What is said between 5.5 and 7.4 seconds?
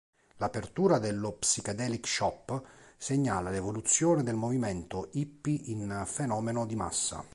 in fenomeno di massa.